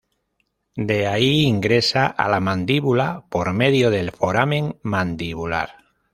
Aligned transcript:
De 0.77 1.05
ahí 1.05 1.41
ingresa 1.43 2.07
a 2.07 2.27
la 2.27 2.39
mandíbula 2.39 3.25
por 3.29 3.53
medio 3.53 3.91
del 3.91 4.09
foramen 4.09 4.79
mandibular. 4.81 5.77